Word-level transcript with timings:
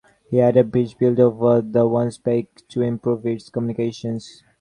He 0.31 0.37
had 0.37 0.57
a 0.57 0.63
bridge 0.63 0.97
built 0.97 1.19
over 1.19 1.61
the 1.61 1.87
Wansbeck 1.87 2.67
to 2.69 2.81
improve 2.81 3.23
its 3.27 3.51
communications. 3.51 4.41